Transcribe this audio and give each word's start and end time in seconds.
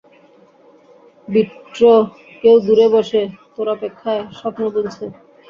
বিট্টো, 1.27 1.93
কেউ 2.41 2.55
দূরে 2.65 2.87
বসে, 2.95 3.21
তোর 3.53 3.67
অপেক্ষায়, 3.75 4.23
স্বপ্ন 4.39 4.61
বুনছে। 4.73 5.05